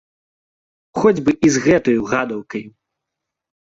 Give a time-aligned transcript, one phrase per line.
[1.01, 2.67] Хоць бы і з гэтаю гадаўкаю!